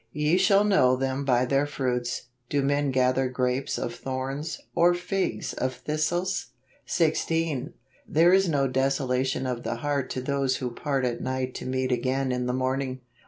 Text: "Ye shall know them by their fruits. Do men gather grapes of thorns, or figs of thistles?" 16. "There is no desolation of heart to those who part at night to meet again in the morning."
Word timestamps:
"Ye 0.25 0.37
shall 0.39 0.63
know 0.63 0.95
them 0.95 1.25
by 1.25 1.45
their 1.45 1.67
fruits. 1.67 2.23
Do 2.49 2.63
men 2.63 2.89
gather 2.89 3.29
grapes 3.29 3.77
of 3.77 3.93
thorns, 3.93 4.59
or 4.73 4.95
figs 4.95 5.53
of 5.53 5.75
thistles?" 5.75 6.47
16. 6.87 7.73
"There 8.07 8.33
is 8.33 8.49
no 8.49 8.67
desolation 8.67 9.45
of 9.45 9.63
heart 9.63 10.09
to 10.09 10.21
those 10.21 10.55
who 10.55 10.71
part 10.71 11.05
at 11.05 11.21
night 11.21 11.53
to 11.53 11.67
meet 11.67 11.91
again 11.91 12.31
in 12.31 12.47
the 12.47 12.51
morning." 12.53 13.01